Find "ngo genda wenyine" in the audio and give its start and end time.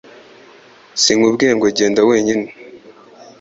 1.57-2.47